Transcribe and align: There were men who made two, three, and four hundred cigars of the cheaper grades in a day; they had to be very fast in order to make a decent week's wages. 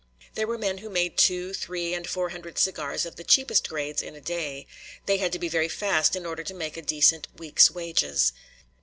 There 0.33 0.47
were 0.47 0.57
men 0.57 0.79
who 0.79 0.89
made 0.89 1.15
two, 1.15 1.53
three, 1.53 1.93
and 1.93 2.07
four 2.09 2.29
hundred 2.29 2.57
cigars 2.57 3.05
of 3.05 3.17
the 3.17 3.23
cheaper 3.23 3.53
grades 3.67 4.01
in 4.01 4.15
a 4.15 4.19
day; 4.19 4.65
they 5.05 5.17
had 5.17 5.31
to 5.31 5.37
be 5.37 5.47
very 5.47 5.69
fast 5.69 6.15
in 6.15 6.25
order 6.25 6.43
to 6.43 6.55
make 6.55 6.75
a 6.75 6.81
decent 6.81 7.27
week's 7.37 7.69
wages. 7.69 8.33